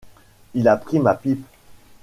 Il 0.55 0.67
a 0.67 0.77
pris 0.77 0.97
ma 0.97 1.13
pipe! 1.13 1.45